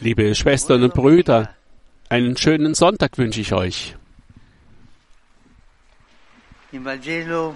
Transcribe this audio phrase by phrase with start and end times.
[0.00, 1.54] Liebe Schwestern und Brüder,
[2.08, 3.96] einen schönen Sonntag wünsche ich euch.
[6.74, 7.54] il Vangelo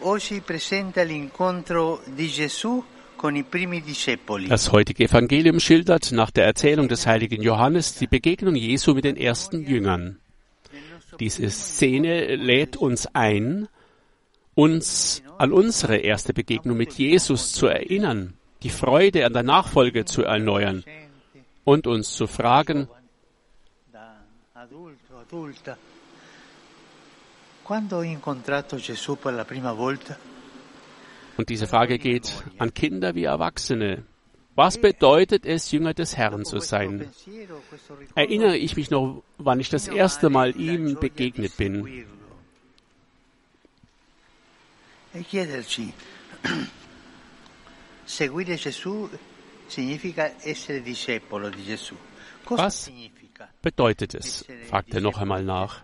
[0.00, 2.82] oggi presenta l'incontro di Gesù
[3.16, 4.48] con i primi discepoli.
[4.48, 9.16] Das heutige Evangelium schildert nach der Erzählung des heiligen Johannes die Begegnung Jesu mit den
[9.16, 10.18] ersten Jüngern.
[11.20, 13.68] Diese Szene lädt uns ein,
[14.54, 20.24] uns an unsere erste Begegnung mit Jesus zu erinnern, die Freude an der Nachfolge zu
[20.24, 20.84] erneuern
[21.64, 22.88] und uns zu fragen,
[31.36, 34.04] und diese Frage geht an Kinder wie Erwachsene.
[34.54, 37.10] Was bedeutet es, Jünger des Herrn zu sein?
[38.14, 42.06] Erinnere ich mich noch, wann ich das erste Mal ihm begegnet bin.
[48.14, 49.10] Seguire Gesù
[49.66, 51.96] significa essere discepolo di Gesù.
[52.48, 52.88] Was?
[53.60, 54.44] Bedeutet es?
[54.68, 55.82] fragt er noch einmal nach.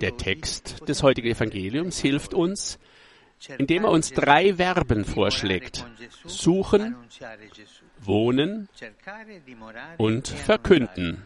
[0.00, 2.80] Der Text des heutigen Evangeliums hilft uns,
[3.58, 5.86] indem er uns drei Verben vorschlägt.
[6.24, 6.96] Suchen,
[8.00, 8.68] wohnen
[9.98, 11.22] und e verkünden.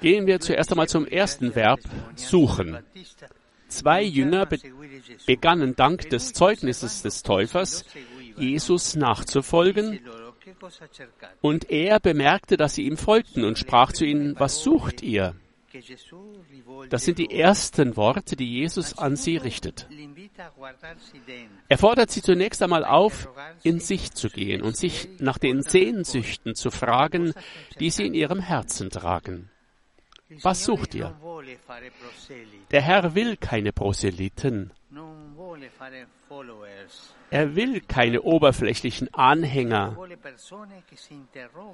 [0.00, 1.80] Gehen wir zuerst einmal zum ersten Verb,
[2.16, 2.82] suchen.
[3.70, 4.58] Zwei Jünger be
[5.26, 7.84] begannen dank des Zeugnisses des Täufers,
[8.36, 10.00] Jesus nachzufolgen,
[11.40, 15.34] und er bemerkte, dass sie ihm folgten und sprach zu ihnen, was sucht ihr?
[16.88, 19.86] Das sind die ersten Worte, die Jesus an sie richtet.
[21.68, 23.28] Er fordert sie zunächst einmal auf,
[23.62, 27.34] in sich zu gehen und sich nach den Sehnsüchten zu fragen,
[27.78, 29.50] die sie in ihrem Herzen tragen.
[30.42, 31.14] Was sucht ihr?
[32.70, 34.72] Der Herr will keine Proselyten.
[37.30, 39.96] Er will keine oberflächlichen Anhänger,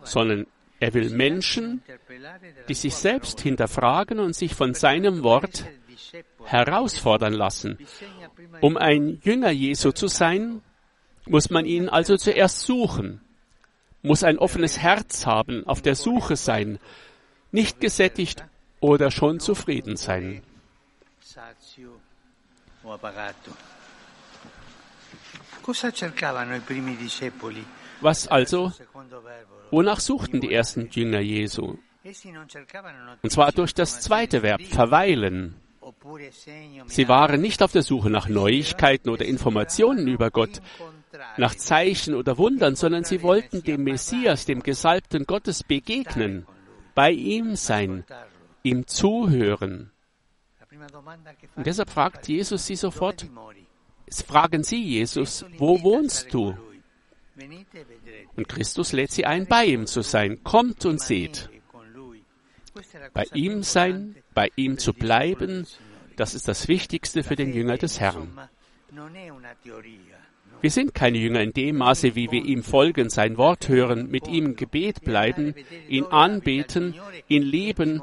[0.03, 0.47] sondern
[0.79, 1.83] er will Menschen,
[2.69, 5.65] die sich selbst hinterfragen und sich von seinem Wort
[6.45, 7.79] herausfordern lassen.
[8.61, 10.63] Um ein Jünger Jesu zu sein,
[11.27, 13.21] muss man ihn also zuerst suchen,
[14.03, 16.79] muss ein offenes Herz haben, auf der Suche sein,
[17.57, 18.45] nicht gesättigt
[18.81, 20.43] oder schon zufrieden sein.
[28.01, 28.73] Was also,
[29.71, 31.79] wonach suchten die ersten Jünger Jesu?
[33.23, 35.57] Und zwar durch das zweite Verb, verweilen.
[36.87, 40.61] Sie waren nicht auf der Suche nach Neuigkeiten oder Informationen über Gott,
[41.39, 46.47] nach Zeichen oder Wundern, sondern sie wollten dem Messias, dem Gesalbten Gottes begegnen,
[46.97, 48.05] bei ihm sein,
[48.63, 49.93] ihm zuhören.
[51.55, 53.27] Und deshalb fragt Jesus sie sofort,
[54.11, 56.57] fragen sie Jesus, wo wohnst du?
[58.35, 60.43] Und Christus lädt sie ein, bei ihm zu sein.
[60.43, 61.51] Kommt und seht.
[63.13, 65.67] Bei ihm sein, bei ihm zu bleiben,
[66.17, 68.49] das ist das Wichtigste für den Jünger des Herrn.
[70.63, 74.27] Wir sind keine Jünger in dem Maße, wie wir ihm folgen, sein Wort hören, mit
[74.29, 75.55] ihm im Gebet bleiben,
[75.89, 76.95] ihn anbeten,
[77.29, 78.03] ihn lieben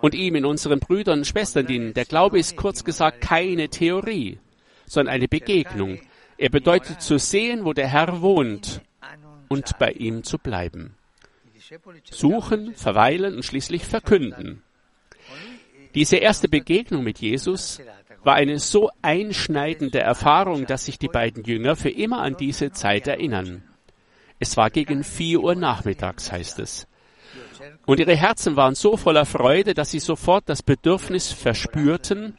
[0.00, 1.94] und ihm in unseren Brüdern und Schwestern dienen.
[1.94, 4.38] Der Glaube ist kurz gesagt keine Theorie,
[4.86, 6.00] sondern eine Begegnung.
[6.36, 8.80] Er bedeutet zu sehen, wo der Herr wohnt
[9.48, 10.94] und bei ihm zu bleiben.
[12.10, 14.62] Suchen, verweilen und schließlich verkünden.
[15.94, 17.80] Diese erste Begegnung mit Jesus
[18.24, 23.06] war eine so einschneidende Erfahrung, dass sich die beiden Jünger für immer an diese Zeit
[23.06, 23.62] erinnern.
[24.38, 26.86] Es war gegen vier Uhr nachmittags, heißt es.
[27.86, 32.36] Und ihre Herzen waren so voller Freude, dass sie sofort das Bedürfnis verspürten,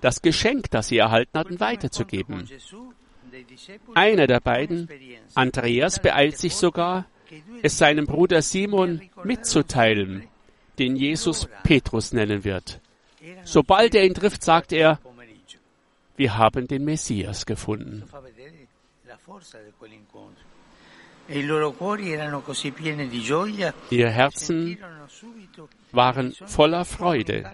[0.00, 2.48] das Geschenk, das sie erhalten hatten, weiterzugeben.
[3.94, 4.88] Einer der beiden,
[5.34, 7.06] Andreas, beeilt sich sogar,
[7.62, 10.28] es seinem Bruder Simon mitzuteilen,
[10.78, 12.80] den Jesus Petrus nennen wird.
[13.44, 14.98] Sobald er ihn trifft, sagt er,
[16.16, 18.04] wir haben den Messias gefunden.
[21.28, 21.40] E
[23.90, 24.78] Ihr Herzen
[25.92, 27.44] waren voller Freude.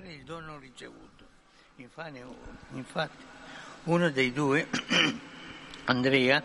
[3.85, 4.67] uno dei due,
[5.87, 6.43] Andrea,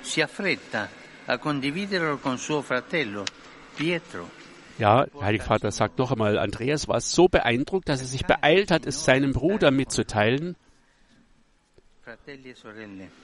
[0.00, 0.88] si affretta
[1.26, 3.24] a condividerlo con suo fratello,
[3.74, 4.28] Pietro.
[4.80, 8.70] Ja, der Heilige Vater sagt noch einmal, Andreas war so beeindruckt, dass er sich beeilt
[8.70, 10.56] hat, es seinem Bruder mitzuteilen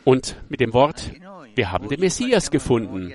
[0.04, 1.12] und mit dem Wort,
[1.54, 3.12] wir haben den Messias gefunden.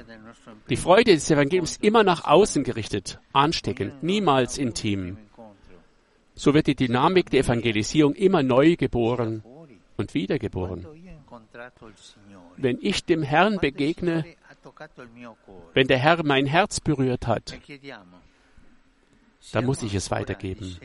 [0.69, 5.17] Die Freude des Evangeliums immer nach außen gerichtet, ansteckend, niemals intim.
[6.33, 9.43] So wird die Dynamik der Evangelisierung immer neu geboren
[9.97, 10.87] und wiedergeboren.
[12.57, 14.25] wenn ich dem Herrn begegne,
[15.73, 17.59] wenn der Herr mein Herz berührt hat,
[19.51, 20.77] dann muss ich es weitergeben.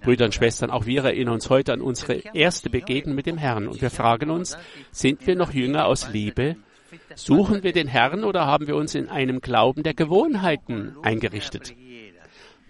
[0.00, 3.68] Brüder und Schwestern, auch wir erinnern uns heute an unsere erste Begegnung mit dem Herrn
[3.68, 4.56] und wir fragen uns,
[4.90, 6.56] sind wir noch Jünger aus Liebe?
[7.14, 11.74] Suchen wir den Herrn oder haben wir uns in einem Glauben der Gewohnheiten eingerichtet?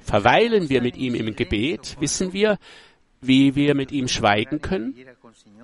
[0.01, 1.97] Verweilen wir mit ihm im Gebet?
[2.01, 2.59] Wissen wir,
[3.21, 4.95] wie wir mit ihm schweigen können?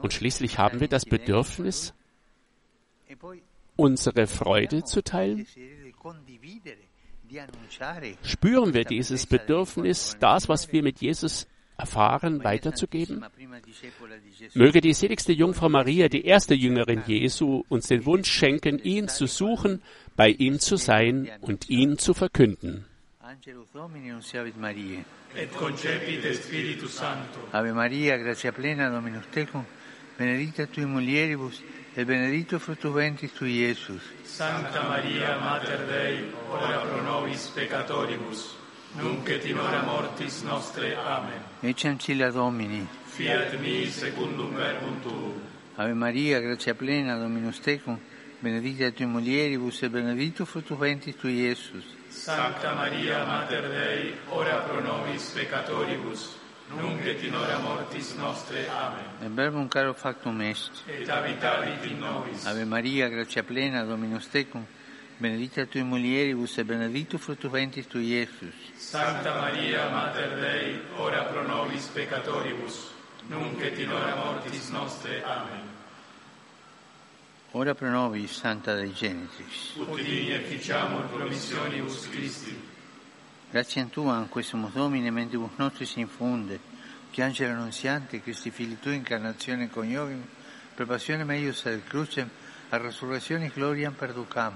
[0.02, 1.94] Und schließlich haben wir das Bedürfnis,
[3.76, 5.46] unsere Freude zu teilen?
[8.22, 11.46] Spüren wir dieses Bedürfnis, das, was wir mit Jesus
[11.78, 13.24] erfahren, weiterzugeben?
[14.54, 19.26] Möge die seligste Jungfrau Maria, die erste Jüngerin Jesu, uns den Wunsch schenken, ihn zu
[19.26, 19.82] suchen,
[20.16, 22.86] bei ihm zu sein und ihn zu verkünden.
[27.52, 29.66] Ave Maria, gratia plena, Dominus tecum,
[30.16, 31.62] benedicta tui mulieribus,
[31.96, 34.02] et benedictus fructus ventris tui, Iesus.
[34.22, 38.54] Sancta Maria, Mater Dei, ora pro nobis peccatoribus,
[38.96, 40.94] nunc et in hora mortis nostre.
[40.94, 41.40] Amen.
[41.60, 42.86] Ecce ancilla Domini.
[43.04, 45.40] Fiat mi secundum verbum tuum.
[45.76, 47.98] Ave Maria, gratia plena, Dominus tecum,
[48.40, 51.84] benedicta tui mulieribus, et benedictus fructus ventris tui, Iesus.
[52.08, 56.36] Sancta Maria, Mater Dei, ora pro nobis peccatoribus,
[56.74, 58.66] nunc et in hora mortis nostre.
[58.68, 59.34] Amen.
[59.34, 60.70] Verbum caro factum est.
[60.88, 62.46] Et habitavit in nobis.
[62.46, 64.64] Ave Maria, gratia plena, Dominus tecum,
[65.18, 68.54] benedicta tui mulieribus, et benedictus fructus ventris tui, Iesus.
[68.76, 72.90] Sancta Maria, Mater Dei, ora pro nobis peccatoribus,
[73.28, 75.22] nunc et in hora mortis nostre.
[75.22, 75.74] Amen.
[77.52, 79.76] Ora pro nobis, Santa Dei Genitrix.
[79.76, 82.74] Ut in efficiamur promissionibus Christi,
[83.56, 86.60] Grazie Tua, in questo Domine, mentibus nostris infunde,
[87.10, 90.22] che angelo annunziante, Cristi Fili Tui, incarnazione coniovim,
[90.74, 92.28] per passione meius ad crucem,
[92.68, 94.52] a resurrezione gloriam perducam,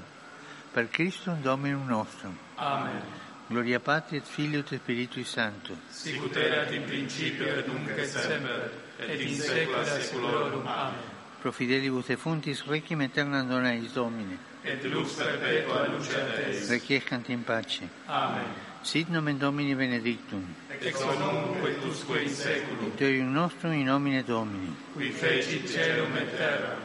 [0.71, 2.37] per Christum Dominum nostrum.
[2.57, 3.01] Amen.
[3.47, 5.79] Gloria Patri et Filio et Spiritui Sancto.
[5.89, 10.67] Sicut erat in principio et nunc et semper, et in saecula saeculorum.
[10.67, 11.01] Amen.
[11.41, 14.50] Pro fidelibus defuntis requiem aeternam dona eis Domine.
[14.65, 16.69] et lux perpetua lucem eis.
[16.71, 17.89] Requiescant in pace.
[18.09, 18.45] Amen.
[18.83, 20.45] Sit nomen Domini benedictum.
[20.71, 22.93] Ex hoc et usque in saeculum.
[22.97, 24.75] Deum nostrum in nomine Domini.
[24.95, 26.77] Qui fecit caelum et terra.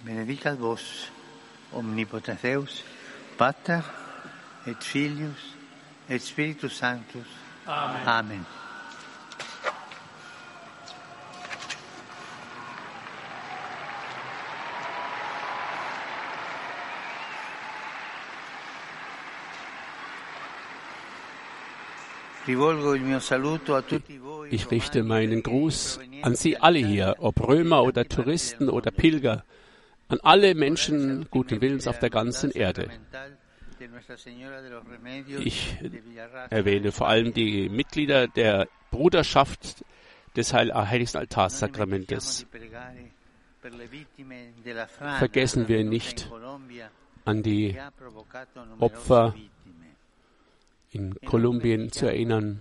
[0.00, 1.10] Benedicat vos,
[1.72, 2.82] omnipotens Deus,
[3.36, 3.82] Pater
[4.66, 5.54] et Filius
[6.08, 7.26] et Spiritus Sanctus.
[7.66, 8.06] Amen.
[8.06, 8.46] Amen.
[24.50, 29.44] Ich richte meinen Gruß an Sie alle hier, ob Römer oder Touristen oder Pilger,
[30.08, 32.88] an alle Menschen guten Willens auf der ganzen Erde.
[35.40, 35.76] Ich
[36.50, 39.84] erwähne vor allem die Mitglieder der Bruderschaft
[40.34, 42.46] des Heil Heiligsten Altarsakramentes.
[45.18, 46.30] Vergessen wir nicht
[47.24, 47.76] an die
[48.78, 49.34] Opfer
[50.90, 52.60] in Kolumbien zu erinnern.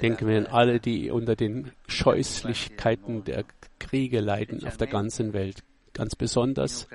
[0.00, 3.44] Denken wir an alle, die unter den Scheußlichkeiten der
[3.78, 6.86] Kriege leiden auf der ganzen Welt, ganz besonders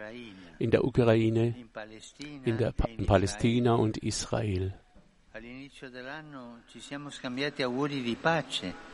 [0.59, 1.55] in der Ukraine,
[2.45, 4.75] in, der, Pa- in Palästina und Israel.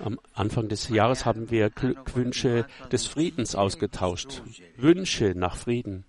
[0.04, 4.42] Am Anfang des Jahres haben wir Glückwünsche des Friedens ausgetauscht,
[4.78, 6.06] Wünsche nach Frieden.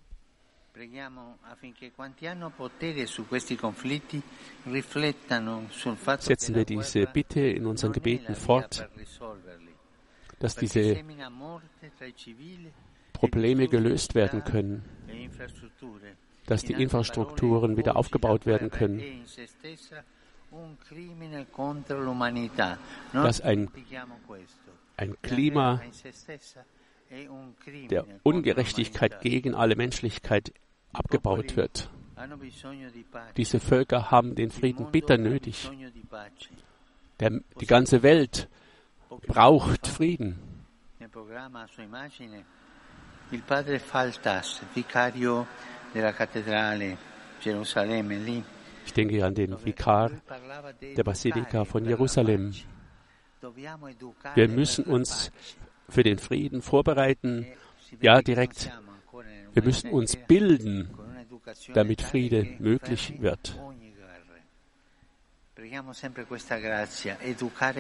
[6.20, 8.88] Setzen wir diese Bitte in è Gebeten fort,
[10.38, 11.02] dass diese
[13.12, 15.28] Probleme gelöst werden können, e
[16.46, 19.02] dass die Infrastrukturen wieder aufgebaut werden können,
[23.12, 23.68] dass ein,
[24.96, 25.82] ein Klima
[27.90, 30.52] der Ungerechtigkeit gegen alle Menschlichkeit
[30.92, 31.90] abgebaut wird.
[33.36, 35.70] Diese Völker haben den Frieden bitter nötig.
[37.20, 38.48] Der, die ganze Welt
[39.26, 40.38] braucht Frieden.
[43.30, 45.46] Il padre Faltas, vicario
[45.92, 46.96] della cattedrale
[47.42, 48.42] Gerusalemme, lì
[48.86, 50.10] Ich denke an den Vikar
[50.96, 52.54] der Basilika von Jerusalem.
[54.34, 55.30] Wir müssen uns
[55.90, 57.44] für den Frieden vorbereiten.
[57.44, 57.56] E
[58.00, 58.72] Ja, direkt.
[59.58, 60.88] Wir müssen uns bilden,
[61.74, 63.58] damit Friede möglich wird.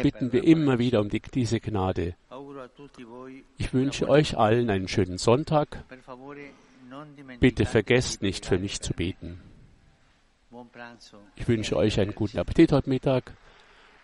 [0.02, 2.16] bitten wir immer wieder um die, diese Gnade.
[3.58, 5.84] Ich wünsche euch allen einen schönen Sonntag.
[7.38, 9.40] Bitte vergesst nicht für mich zu beten.
[11.36, 13.34] Ich wünsche euch einen guten Appetit heute Mittag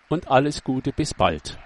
[0.08, 1.58] und alles Gute bis bald.